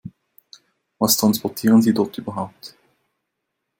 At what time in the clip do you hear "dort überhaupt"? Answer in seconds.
1.93-2.75